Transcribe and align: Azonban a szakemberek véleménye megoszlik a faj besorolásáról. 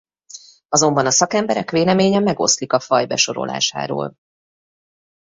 Azonban 0.69 1.05
a 1.05 1.11
szakemberek 1.11 1.71
véleménye 1.71 2.19
megoszlik 2.19 2.73
a 2.73 2.79
faj 2.79 3.05
besorolásáról. 3.05 4.17